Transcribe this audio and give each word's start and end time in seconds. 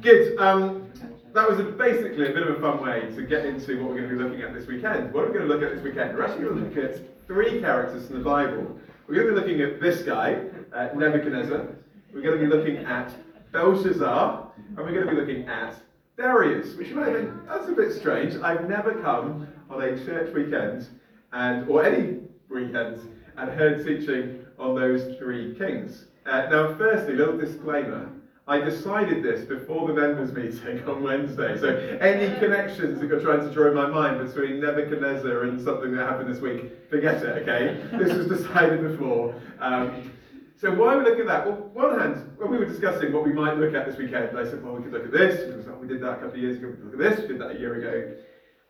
Good. 0.00 0.38
Um, 0.38 0.90
that 1.32 1.48
was 1.48 1.58
a, 1.58 1.64
basically 1.64 2.30
a 2.30 2.32
bit 2.32 2.46
of 2.46 2.56
a 2.56 2.60
fun 2.60 2.80
way 2.80 3.12
to 3.14 3.22
get 3.26 3.44
into 3.44 3.82
what 3.82 3.90
we're 3.90 3.98
going 3.98 4.10
to 4.10 4.16
be 4.16 4.22
looking 4.22 4.42
at 4.42 4.54
this 4.54 4.66
weekend. 4.66 5.12
What 5.12 5.24
are 5.24 5.26
we 5.28 5.38
going 5.38 5.48
to 5.48 5.52
look 5.52 5.62
at 5.62 5.74
this 5.74 5.82
weekend? 5.82 6.16
We're 6.16 6.24
actually 6.24 6.44
going 6.44 6.58
to 6.58 6.80
look 6.80 6.90
at 6.90 7.26
three 7.26 7.60
characters 7.60 8.06
from 8.06 8.18
the 8.18 8.24
Bible. 8.24 8.78
We're 9.08 9.14
going 9.16 9.34
to 9.34 9.40
be 9.40 9.40
looking 9.40 9.60
at 9.60 9.80
this 9.80 10.02
guy, 10.02 10.40
uh, 10.72 10.90
Nebuchadnezzar. 10.94 11.66
We're 12.12 12.22
going 12.22 12.38
to 12.38 12.46
be 12.46 12.46
looking 12.46 12.84
at 12.84 13.12
Belshazzar, 13.52 14.52
and 14.56 14.76
we're 14.76 14.92
going 14.92 15.06
to 15.06 15.10
be 15.10 15.16
looking 15.16 15.48
at 15.48 15.74
Darius, 16.16 16.76
which 16.76 16.88
you 16.88 16.94
might 16.94 17.12
think 17.12 17.30
that's 17.48 17.68
a 17.68 17.72
bit 17.72 17.92
strange. 17.92 18.36
I've 18.36 18.68
never 18.68 18.94
come 19.02 19.48
on 19.68 19.82
a 19.82 20.04
church 20.04 20.32
weekend 20.32 20.86
and 21.32 21.68
or 21.68 21.84
any 21.84 22.20
weekend 22.48 23.00
and 23.36 23.50
heard 23.50 23.84
teaching 23.84 24.44
on 24.58 24.76
those 24.76 25.18
three 25.18 25.56
kings. 25.56 26.04
Uh, 26.24 26.46
now, 26.50 26.74
firstly, 26.76 27.16
little 27.16 27.36
disclaimer. 27.36 28.08
I 28.46 28.58
decided 28.58 29.22
this 29.22 29.46
before 29.46 29.88
the 29.88 29.94
members' 29.94 30.30
meeting 30.32 30.86
on 30.86 31.02
Wednesday. 31.02 31.58
So, 31.58 31.68
any 32.02 32.38
connections 32.38 33.00
that 33.00 33.06
you're 33.06 33.20
trying 33.20 33.40
to 33.40 33.50
draw 33.50 33.68
in 33.68 33.74
my 33.74 33.86
mind 33.86 34.26
between 34.26 34.60
Nebuchadnezzar 34.60 35.44
and 35.44 35.58
something 35.62 35.92
that 35.96 36.06
happened 36.06 36.32
this 36.32 36.42
week, 36.42 36.90
forget 36.90 37.22
it, 37.22 37.42
okay? 37.42 37.80
This 37.96 38.12
was 38.12 38.26
decided 38.26 38.82
before. 38.82 39.34
Um, 39.60 40.12
so, 40.60 40.74
why 40.74 40.94
are 40.94 40.98
we 40.98 41.04
looking 41.04 41.22
at 41.22 41.28
that? 41.28 41.46
Well, 41.46 41.70
one 41.72 41.98
hand, 41.98 42.36
when 42.36 42.50
we 42.50 42.58
were 42.58 42.66
discussing 42.66 43.14
what 43.14 43.24
we 43.24 43.32
might 43.32 43.56
look 43.56 43.72
at 43.72 43.86
this 43.86 43.96
weekend, 43.96 44.38
I 44.38 44.44
said, 44.44 44.62
well, 44.62 44.74
we 44.74 44.82
could 44.82 44.92
look 44.92 45.06
at 45.06 45.12
this. 45.12 45.66
We 45.80 45.88
did 45.88 46.02
that 46.02 46.10
a 46.10 46.14
couple 46.16 46.32
of 46.32 46.38
years 46.38 46.58
ago. 46.58 46.68
We 46.68 46.74
could 46.74 46.84
look 46.84 46.94
at 47.00 47.16
this. 47.16 47.20
We 47.22 47.28
did 47.28 47.40
that 47.40 47.56
a 47.56 47.58
year 47.58 47.76
ago. 47.76 48.14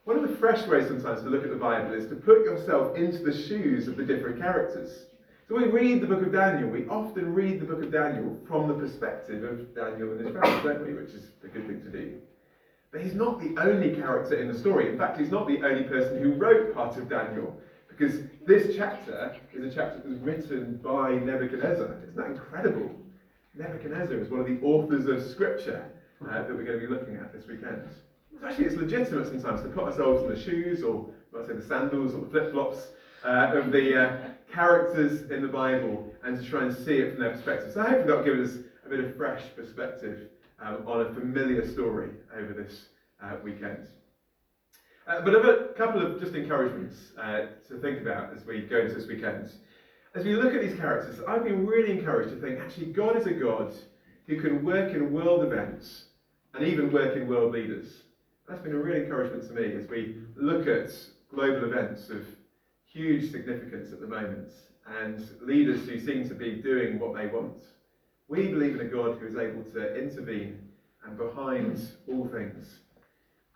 One 0.04 0.18
of 0.22 0.28
the 0.28 0.36
fresh 0.36 0.64
ways 0.68 0.86
sometimes 0.86 1.22
to 1.22 1.30
look 1.30 1.42
at 1.42 1.50
the 1.50 1.56
Bible 1.56 1.94
is 1.94 2.06
to 2.10 2.14
put 2.14 2.44
yourself 2.44 2.96
into 2.96 3.24
the 3.24 3.32
shoes 3.32 3.88
of 3.88 3.96
the 3.96 4.04
different 4.04 4.38
characters. 4.38 5.06
So 5.46 5.56
we 5.56 5.66
read 5.66 6.00
the 6.00 6.06
book 6.06 6.22
of 6.22 6.32
Daniel, 6.32 6.70
we 6.70 6.86
often 6.88 7.34
read 7.34 7.60
the 7.60 7.66
book 7.66 7.82
of 7.82 7.92
Daniel 7.92 8.38
from 8.48 8.66
the 8.66 8.74
perspective 8.74 9.44
of 9.44 9.74
Daniel 9.74 10.12
and 10.12 10.20
his 10.20 10.32
friends, 10.34 10.64
don't 10.64 10.86
we? 10.86 10.94
Which 10.94 11.10
is 11.10 11.26
a 11.44 11.48
good 11.48 11.66
thing 11.66 11.82
to 11.82 11.90
do. 11.90 12.14
But 12.90 13.02
he's 13.02 13.14
not 13.14 13.40
the 13.40 13.54
only 13.60 13.94
character 13.94 14.40
in 14.40 14.50
the 14.50 14.58
story. 14.58 14.88
In 14.88 14.96
fact, 14.96 15.20
he's 15.20 15.30
not 15.30 15.46
the 15.46 15.62
only 15.62 15.82
person 15.82 16.22
who 16.22 16.32
wrote 16.32 16.72
part 16.74 16.96
of 16.96 17.10
Daniel. 17.10 17.54
Because 17.88 18.20
this 18.46 18.74
chapter 18.74 19.36
is 19.52 19.70
a 19.70 19.74
chapter 19.74 19.98
that 19.98 20.08
was 20.08 20.18
written 20.20 20.80
by 20.82 21.12
Nebuchadnezzar. 21.12 21.94
Isn't 22.04 22.16
that 22.16 22.26
incredible? 22.26 22.90
Nebuchadnezzar 23.54 24.16
is 24.18 24.30
one 24.30 24.40
of 24.40 24.46
the 24.46 24.58
authors 24.62 25.06
of 25.06 25.30
scripture 25.30 25.84
uh, 26.26 26.42
that 26.42 26.48
we're 26.48 26.64
going 26.64 26.80
to 26.80 26.86
be 26.86 26.92
looking 26.92 27.16
at 27.16 27.34
this 27.34 27.46
weekend. 27.46 27.82
Actually, 28.42 28.64
it's 28.64 28.76
legitimate 28.76 29.26
sometimes 29.26 29.60
to 29.60 29.68
put 29.68 29.84
ourselves 29.84 30.22
in 30.22 30.30
the 30.30 30.40
shoes, 30.40 30.82
or 30.82 31.06
I 31.38 31.46
say 31.46 31.52
the 31.52 31.62
sandals 31.62 32.14
or 32.14 32.22
the 32.22 32.30
flip 32.30 32.52
flops 32.52 32.88
uh, 33.24 33.52
of 33.54 33.70
the 33.70 34.02
uh, 34.02 34.16
characters 34.54 35.30
in 35.30 35.42
the 35.42 35.48
Bible 35.48 36.12
and 36.22 36.38
to 36.38 36.48
try 36.48 36.64
and 36.64 36.74
see 36.74 36.98
it 36.98 37.12
from 37.12 37.20
their 37.20 37.32
perspective. 37.32 37.72
So 37.74 37.82
hopefully 37.82 38.06
that'll 38.06 38.24
give 38.24 38.38
us 38.38 38.56
a 38.86 38.88
bit 38.88 39.00
of 39.00 39.16
fresh 39.16 39.42
perspective 39.56 40.28
um, 40.60 40.84
on 40.86 41.00
a 41.00 41.12
familiar 41.12 41.68
story 41.70 42.10
over 42.36 42.52
this 42.52 42.86
uh, 43.22 43.36
weekend. 43.42 43.88
Uh, 45.06 45.20
but 45.20 45.34
a 45.34 45.74
couple 45.76 46.04
of 46.04 46.20
just 46.20 46.34
encouragements 46.34 46.96
uh, 47.20 47.46
to 47.68 47.78
think 47.80 48.00
about 48.00 48.34
as 48.34 48.46
we 48.46 48.60
go 48.62 48.78
into 48.78 48.94
this 48.94 49.06
weekend. 49.06 49.50
As 50.14 50.24
we 50.24 50.34
look 50.34 50.54
at 50.54 50.62
these 50.62 50.78
characters, 50.78 51.20
I've 51.26 51.44
been 51.44 51.66
really 51.66 51.98
encouraged 51.98 52.30
to 52.30 52.40
think 52.40 52.60
actually 52.60 52.86
God 52.86 53.16
is 53.16 53.26
a 53.26 53.32
God 53.32 53.74
who 54.26 54.40
can 54.40 54.64
work 54.64 54.94
in 54.94 55.12
world 55.12 55.42
events 55.44 56.04
and 56.54 56.64
even 56.64 56.92
work 56.92 57.16
in 57.16 57.28
world 57.28 57.52
leaders. 57.52 58.04
That's 58.48 58.62
been 58.62 58.74
a 58.74 58.78
real 58.78 59.02
encouragement 59.02 59.46
to 59.48 59.52
me 59.52 59.74
as 59.74 59.88
we 59.88 60.22
look 60.36 60.66
at 60.68 60.90
global 61.34 61.64
events 61.64 62.08
of 62.08 62.24
huge 62.94 63.32
significance 63.32 63.92
at 63.92 64.00
the 64.00 64.06
moment 64.06 64.52
and 65.02 65.28
leaders 65.42 65.86
who 65.88 65.98
seem 65.98 66.26
to 66.28 66.34
be 66.34 66.62
doing 66.62 66.98
what 66.98 67.14
they 67.14 67.26
want. 67.26 67.64
We 68.28 68.48
believe 68.48 68.76
in 68.76 68.86
a 68.86 68.88
God 68.88 69.18
who 69.18 69.26
is 69.26 69.36
able 69.36 69.64
to 69.72 69.96
intervene 69.96 70.68
and 71.04 71.18
behind 71.18 71.88
all 72.08 72.28
things. 72.28 72.78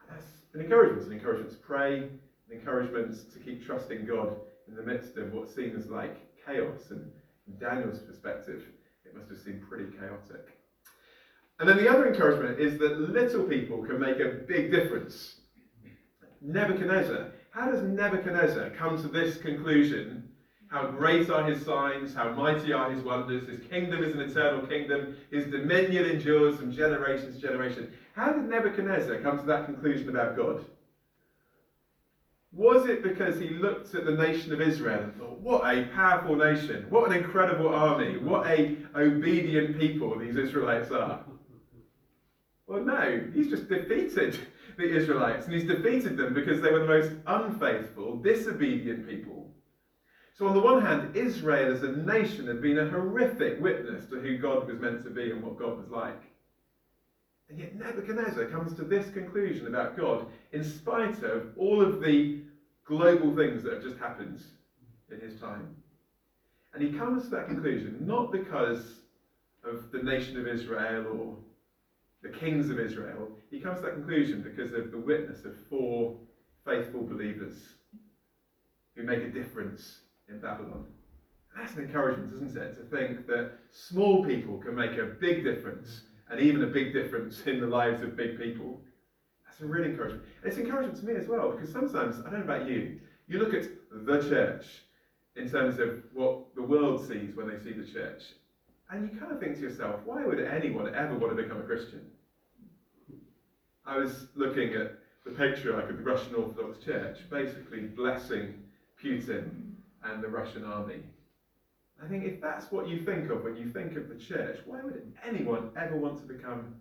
And 0.00 0.10
that's 0.10 0.26
an 0.54 0.60
encouragement, 0.60 1.06
an 1.06 1.12
encouragement 1.12 1.52
to 1.52 1.56
pray, 1.58 1.98
an 1.98 2.10
encouragement 2.52 3.32
to 3.32 3.38
keep 3.38 3.64
trusting 3.64 4.06
God 4.06 4.36
in 4.66 4.74
the 4.74 4.82
midst 4.82 5.16
of 5.16 5.32
what 5.32 5.48
seems 5.48 5.86
like 5.86 6.16
chaos. 6.44 6.90
And 6.90 7.10
from 7.44 7.54
Daniel's 7.58 8.00
perspective, 8.00 8.64
it 9.04 9.16
must 9.16 9.28
have 9.28 9.38
seemed 9.38 9.68
pretty 9.68 9.86
chaotic. 9.98 10.48
And 11.60 11.68
then 11.68 11.76
the 11.76 11.88
other 11.88 12.08
encouragement 12.08 12.58
is 12.58 12.78
that 12.78 13.00
little 13.00 13.44
people 13.44 13.84
can 13.84 14.00
make 14.00 14.18
a 14.18 14.40
big 14.46 14.72
difference. 14.72 15.36
Nebuchadnezzar 16.40 17.32
how 17.58 17.68
does 17.72 17.82
Nebuchadnezzar 17.82 18.70
come 18.70 19.02
to 19.02 19.08
this 19.08 19.36
conclusion? 19.36 20.28
How 20.68 20.86
great 20.86 21.28
are 21.28 21.44
his 21.44 21.64
signs, 21.64 22.14
how 22.14 22.30
mighty 22.30 22.72
are 22.72 22.90
his 22.90 23.02
wonders, 23.02 23.48
his 23.48 23.60
kingdom 23.68 24.04
is 24.04 24.14
an 24.14 24.20
eternal 24.20 24.64
kingdom, 24.66 25.16
his 25.30 25.46
dominion 25.46 26.04
endures 26.04 26.56
from 26.56 26.70
generation 26.70 27.32
to 27.32 27.40
generation. 27.40 27.92
How 28.14 28.32
did 28.32 28.48
Nebuchadnezzar 28.48 29.18
come 29.22 29.38
to 29.38 29.46
that 29.46 29.64
conclusion 29.64 30.08
about 30.08 30.36
God? 30.36 30.64
Was 32.52 32.86
it 32.86 33.02
because 33.02 33.40
he 33.40 33.48
looked 33.48 33.92
at 33.94 34.04
the 34.04 34.12
nation 34.12 34.52
of 34.52 34.60
Israel 34.60 35.02
and 35.02 35.16
thought, 35.16 35.38
what 35.40 35.62
a 35.64 35.86
powerful 35.86 36.36
nation, 36.36 36.86
what 36.90 37.10
an 37.10 37.16
incredible 37.16 37.68
army, 37.68 38.18
what 38.18 38.46
a 38.46 38.76
obedient 38.94 39.80
people 39.80 40.16
these 40.16 40.36
Israelites 40.36 40.92
are? 40.92 41.24
Well, 42.68 42.84
no, 42.84 43.20
he's 43.34 43.48
just 43.48 43.68
defeated 43.68 44.38
the 44.78 44.96
Israelites, 44.96 45.44
and 45.44 45.54
he's 45.54 45.64
defeated 45.64 46.16
them 46.16 46.32
because 46.32 46.62
they 46.62 46.70
were 46.70 46.78
the 46.78 46.86
most 46.86 47.12
unfaithful, 47.26 48.16
disobedient 48.16 49.08
people. 49.08 49.50
So, 50.34 50.46
on 50.46 50.54
the 50.54 50.60
one 50.60 50.80
hand, 50.80 51.16
Israel 51.16 51.72
as 51.72 51.82
a 51.82 51.96
nation 51.96 52.46
had 52.46 52.62
been 52.62 52.78
a 52.78 52.88
horrific 52.88 53.60
witness 53.60 54.08
to 54.08 54.20
who 54.20 54.38
God 54.38 54.68
was 54.68 54.78
meant 54.78 55.02
to 55.02 55.10
be 55.10 55.32
and 55.32 55.42
what 55.42 55.58
God 55.58 55.76
was 55.76 55.90
like. 55.90 56.22
And 57.50 57.58
yet, 57.58 57.74
Nebuchadnezzar 57.74 58.44
comes 58.46 58.72
to 58.74 58.84
this 58.84 59.10
conclusion 59.10 59.66
about 59.66 59.96
God 59.96 60.26
in 60.52 60.62
spite 60.62 61.24
of 61.24 61.48
all 61.56 61.82
of 61.82 62.00
the 62.00 62.42
global 62.84 63.34
things 63.34 63.64
that 63.64 63.74
have 63.74 63.82
just 63.82 63.98
happened 63.98 64.40
in 65.10 65.18
his 65.20 65.40
time. 65.40 65.74
And 66.72 66.82
he 66.82 66.96
comes 66.96 67.24
to 67.24 67.30
that 67.30 67.48
conclusion 67.48 67.98
not 68.00 68.30
because 68.30 68.94
of 69.64 69.90
the 69.90 70.02
nation 70.04 70.38
of 70.38 70.46
Israel 70.46 71.04
or 71.08 71.36
the 72.22 72.28
kings 72.28 72.70
of 72.70 72.78
Israel, 72.78 73.30
he 73.50 73.60
comes 73.60 73.80
to 73.80 73.86
that 73.86 73.94
conclusion 73.94 74.42
because 74.42 74.72
of 74.72 74.90
the 74.90 74.98
witness 74.98 75.44
of 75.44 75.54
four 75.68 76.16
faithful 76.64 77.02
believers 77.02 77.54
who 78.94 79.04
make 79.04 79.22
a 79.22 79.30
difference 79.30 80.00
in 80.28 80.40
Babylon. 80.40 80.84
That's 81.56 81.74
an 81.74 81.84
encouragement, 81.84 82.34
isn't 82.34 82.56
it? 82.56 82.76
To 82.76 82.96
think 82.96 83.26
that 83.26 83.52
small 83.72 84.24
people 84.24 84.58
can 84.58 84.74
make 84.74 84.98
a 84.98 85.04
big 85.04 85.44
difference 85.44 86.02
and 86.30 86.40
even 86.40 86.62
a 86.62 86.66
big 86.66 86.92
difference 86.92 87.42
in 87.46 87.60
the 87.60 87.66
lives 87.66 88.02
of 88.02 88.16
big 88.16 88.38
people. 88.38 88.80
That's 89.46 89.60
a 89.60 89.66
really 89.66 89.90
encouragement. 89.90 90.24
And 90.42 90.52
it's 90.52 90.60
encouragement 90.60 90.98
to 91.00 91.06
me 91.06 91.14
as 91.14 91.26
well 91.26 91.52
because 91.52 91.72
sometimes, 91.72 92.16
I 92.20 92.30
don't 92.30 92.46
know 92.46 92.54
about 92.54 92.68
you, 92.68 93.00
you 93.26 93.38
look 93.38 93.54
at 93.54 93.64
the 93.90 94.20
church 94.28 94.66
in 95.36 95.48
terms 95.48 95.78
of 95.78 96.02
what 96.12 96.54
the 96.54 96.62
world 96.62 97.06
sees 97.06 97.34
when 97.34 97.48
they 97.48 97.58
see 97.62 97.72
the 97.72 97.86
church. 97.86 98.22
And 98.90 99.10
you 99.10 99.18
kind 99.18 99.32
of 99.32 99.40
think 99.40 99.56
to 99.56 99.62
yourself, 99.62 100.00
why 100.04 100.24
would 100.24 100.40
anyone 100.40 100.94
ever 100.94 101.14
want 101.14 101.36
to 101.36 101.42
become 101.42 101.58
a 101.60 101.64
Christian? 101.64 102.00
I 103.84 103.98
was 103.98 104.28
looking 104.34 104.74
at 104.74 104.98
the 105.24 105.30
patriarch 105.32 105.90
of 105.90 105.98
the 105.98 106.02
Russian 106.02 106.34
Orthodox 106.34 106.84
Church, 106.84 107.18
basically 107.30 107.80
blessing 107.80 108.62
Putin 109.02 109.72
and 110.04 110.22
the 110.22 110.28
Russian 110.28 110.64
army. 110.64 111.02
I 112.02 112.06
think 112.06 112.24
if 112.24 112.40
that's 112.40 112.70
what 112.70 112.88
you 112.88 113.04
think 113.04 113.30
of 113.30 113.42
when 113.42 113.56
you 113.56 113.68
think 113.68 113.96
of 113.96 114.08
the 114.08 114.14
church, 114.14 114.58
why 114.64 114.80
would 114.82 115.12
anyone 115.26 115.70
ever 115.76 115.96
want 115.96 116.18
to 116.18 116.32
become 116.32 116.74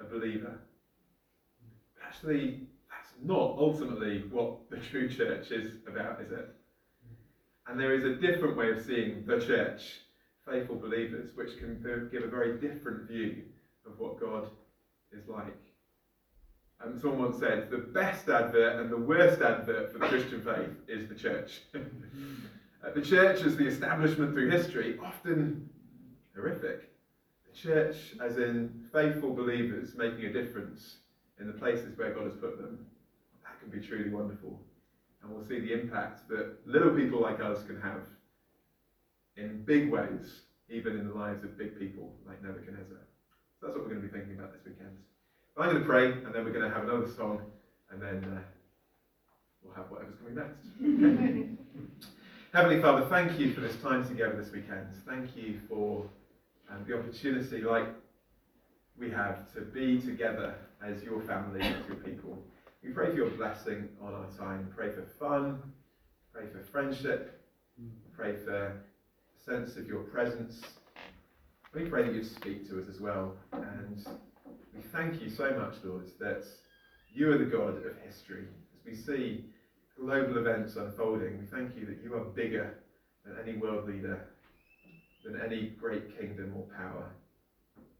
a 0.00 0.04
believer? 0.04 0.58
Actually, 2.04 2.60
that's 2.90 3.12
not 3.22 3.54
ultimately 3.58 4.24
what 4.30 4.68
the 4.70 4.78
true 4.78 5.08
church 5.08 5.50
is 5.50 5.76
about, 5.86 6.20
is 6.20 6.32
it? 6.32 6.54
And 7.66 7.78
there 7.78 7.94
is 7.94 8.04
a 8.04 8.14
different 8.14 8.56
way 8.56 8.70
of 8.70 8.82
seeing 8.82 9.24
the 9.26 9.40
church 9.40 10.00
faithful 10.48 10.76
believers, 10.76 11.30
which 11.34 11.58
can 11.58 11.82
give 12.10 12.22
a 12.22 12.28
very 12.28 12.58
different 12.58 13.08
view 13.08 13.42
of 13.86 13.98
what 13.98 14.20
God 14.20 14.48
is 15.12 15.28
like. 15.28 15.56
And 16.80 17.00
someone 17.00 17.38
said 17.38 17.70
the 17.70 17.78
best 17.78 18.28
advert 18.28 18.80
and 18.80 18.90
the 18.90 18.96
worst 18.96 19.40
advert 19.40 19.92
for 19.92 19.98
the 19.98 20.06
Christian 20.06 20.42
faith 20.42 20.70
is 20.88 21.08
the 21.08 21.14
church. 21.14 21.62
Uh, 22.84 22.90
the 22.90 23.00
church 23.00 23.40
as 23.40 23.56
the 23.56 23.66
establishment 23.66 24.34
through 24.34 24.50
history, 24.50 24.98
often 25.02 25.68
horrific. 26.34 26.92
The 27.50 27.58
church, 27.58 27.96
as 28.20 28.36
in 28.36 28.84
faithful 28.92 29.32
believers 29.34 29.94
making 29.96 30.26
a 30.26 30.32
difference 30.32 30.98
in 31.40 31.46
the 31.46 31.54
places 31.54 31.96
where 31.96 32.12
God 32.12 32.24
has 32.24 32.34
put 32.34 32.58
them, 32.58 32.86
that 33.42 33.58
can 33.60 33.70
be 33.70 33.84
truly 33.84 34.10
wonderful. 34.10 34.60
And 35.22 35.32
we'll 35.32 35.44
see 35.48 35.58
the 35.58 35.72
impact 35.72 36.28
that 36.28 36.54
little 36.66 36.90
people 36.90 37.20
like 37.20 37.40
us 37.40 37.62
can 37.64 37.80
have 37.80 38.02
in 39.36 39.62
big 39.62 39.90
ways, 39.90 40.42
even 40.68 40.98
in 40.98 41.08
the 41.08 41.14
lives 41.14 41.44
of 41.44 41.56
big 41.56 41.78
people 41.78 42.12
like 42.26 42.42
Nebuchadnezzar. 42.42 42.98
So 43.60 43.66
that's 43.66 43.76
what 43.76 43.84
we're 43.84 43.94
going 43.94 44.02
to 44.02 44.08
be 44.08 44.12
thinking 44.12 44.38
about 44.38 44.52
this 44.52 44.62
weekend. 44.64 44.96
I'm 45.56 45.70
going 45.70 45.78
to 45.82 45.88
pray, 45.88 46.12
and 46.12 46.34
then 46.34 46.44
we're 46.44 46.52
going 46.52 46.68
to 46.68 46.74
have 46.74 46.84
another 46.84 47.08
song, 47.08 47.40
and 47.90 48.00
then 48.02 48.24
uh, 48.24 48.40
we'll 49.62 49.74
have 49.74 49.90
whatever's 49.90 50.14
coming 50.16 50.34
next. 50.34 50.66
Heavenly 52.52 52.80
Father, 52.82 53.06
thank 53.08 53.38
you 53.38 53.54
for 53.54 53.60
this 53.60 53.76
time 53.76 54.06
together 54.06 54.36
this 54.36 54.52
weekend. 54.52 54.88
Thank 55.06 55.36
you 55.36 55.60
for 55.68 56.04
um, 56.70 56.84
the 56.86 56.98
opportunity, 56.98 57.62
like 57.62 57.88
we 58.98 59.10
have 59.10 59.52
to 59.54 59.62
be 59.62 60.00
together 60.00 60.54
as 60.84 61.02
your 61.02 61.20
family, 61.22 61.60
as 61.60 61.86
your 61.86 61.96
people. 61.96 62.38
We 62.82 62.90
pray 62.90 63.10
for 63.10 63.16
your 63.16 63.30
blessing 63.30 63.88
on 64.02 64.14
our 64.14 64.26
time. 64.38 64.70
Pray 64.74 64.90
for 64.90 65.02
fun. 65.18 65.60
Pray 66.32 66.44
for 66.52 66.60
friendship. 66.70 67.40
Pray 68.16 68.36
for 68.36 68.82
sense 69.46 69.76
of 69.76 69.86
your 69.86 70.00
presence. 70.00 70.60
We 71.72 71.84
pray 71.84 72.02
that 72.02 72.14
you'd 72.14 72.26
speak 72.26 72.68
to 72.68 72.80
us 72.80 72.88
as 72.88 73.00
well. 73.00 73.36
And 73.52 74.04
we 74.74 74.80
thank 74.92 75.22
you 75.22 75.30
so 75.30 75.56
much, 75.56 75.74
Lord, 75.84 76.10
that 76.18 76.44
you 77.14 77.30
are 77.30 77.38
the 77.38 77.44
God 77.44 77.76
of 77.86 77.96
history. 78.04 78.46
As 78.74 78.84
we 78.84 78.96
see 78.96 79.44
global 80.00 80.38
events 80.38 80.74
unfolding, 80.74 81.38
we 81.38 81.46
thank 81.46 81.76
you 81.76 81.86
that 81.86 81.98
you 82.02 82.14
are 82.14 82.24
bigger 82.24 82.74
than 83.24 83.36
any 83.40 83.56
world 83.56 83.86
leader, 83.86 84.26
than 85.24 85.40
any 85.40 85.68
great 85.80 86.18
kingdom 86.18 86.52
or 86.56 86.64
power. 86.76 87.12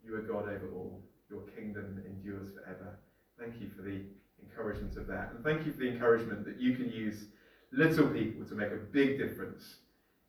You 0.04 0.16
are 0.16 0.22
God 0.22 0.48
over 0.48 0.68
all. 0.74 1.00
Your 1.30 1.42
kingdom 1.56 2.02
endures 2.06 2.48
forever. 2.54 2.98
Thank 3.38 3.60
you 3.60 3.70
for 3.76 3.82
the 3.82 4.00
encouragement 4.42 4.96
of 4.96 5.06
that. 5.06 5.30
And 5.32 5.44
thank 5.44 5.64
you 5.64 5.70
for 5.70 5.78
the 5.78 5.90
encouragement 5.90 6.44
that 6.44 6.60
you 6.60 6.74
can 6.74 6.90
use 6.90 7.26
little 7.70 8.08
people 8.08 8.44
to 8.46 8.54
make 8.56 8.72
a 8.72 8.76
big 8.90 9.18
difference. 9.18 9.76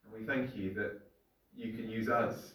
And 0.05 0.13
we 0.13 0.27
thank 0.27 0.55
you 0.55 0.73
that 0.75 1.06
you 1.57 1.73
can 1.73 1.89
use 1.89 2.07
us 2.07 2.53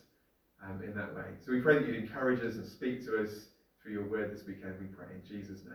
um, 0.62 0.80
in 0.82 0.94
that 0.94 1.14
way. 1.14 1.34
So 1.44 1.52
we 1.52 1.60
pray 1.60 1.78
that 1.78 1.86
you'd 1.86 1.96
encourage 1.96 2.40
us 2.40 2.54
and 2.54 2.64
speak 2.64 3.04
to 3.06 3.22
us 3.22 3.48
through 3.82 3.92
your 3.92 4.06
word 4.06 4.32
this 4.32 4.46
weekend, 4.46 4.74
we 4.78 4.86
pray. 4.86 5.06
In 5.14 5.22
Jesus' 5.26 5.64
name. 5.64 5.74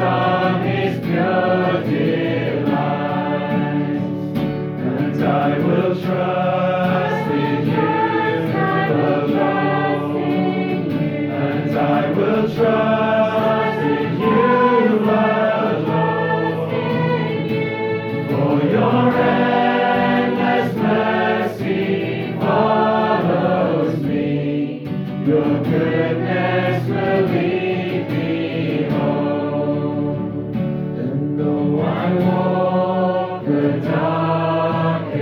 사 0.00 0.39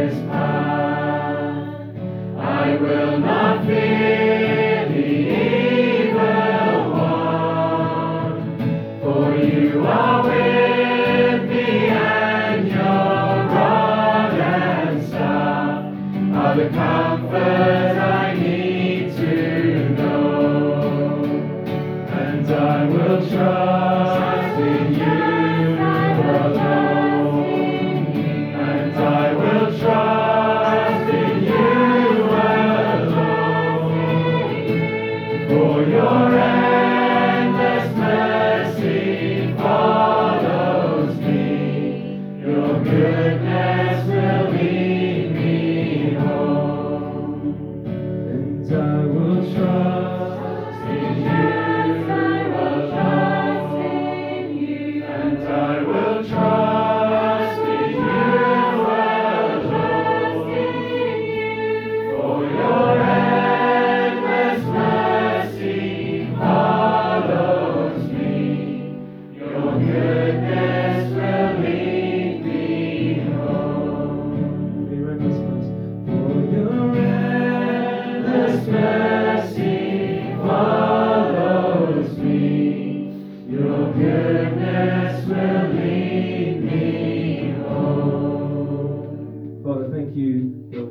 darkest 0.09 0.78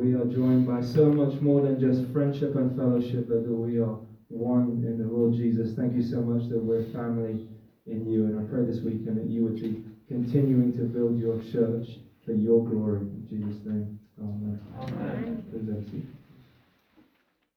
we 0.07 0.13
are 0.13 0.25
joined 0.25 0.65
by 0.65 0.81
so 0.81 1.11
much 1.11 1.41
more 1.41 1.61
than 1.61 1.79
just 1.79 2.09
friendship 2.13 2.55
and 2.55 2.75
fellowship, 2.77 3.27
but 3.27 3.43
that 3.43 3.51
we 3.51 3.77
are 3.79 3.99
one 4.29 4.81
in 4.85 4.97
the 4.97 5.03
Lord 5.03 5.33
Jesus. 5.33 5.73
Thank 5.73 5.95
you 5.95 6.01
so 6.01 6.21
much 6.21 6.47
that 6.49 6.59
we're 6.59 6.83
family 6.93 7.45
in 7.85 8.09
you. 8.09 8.25
And 8.25 8.39
I 8.39 8.43
pray 8.43 8.63
this 8.63 8.81
weekend 8.81 9.17
that 9.17 9.25
you 9.25 9.43
would 9.43 9.61
be 9.61 9.83
continuing 10.07 10.73
to 10.77 10.83
build 10.83 11.19
your 11.19 11.37
church 11.51 11.99
for 12.25 12.31
your 12.31 12.63
glory. 12.63 13.01
In 13.01 13.25
Jesus' 13.29 13.65
name. 13.65 13.99
Amen. 14.19 14.59
Amen. 15.53 16.16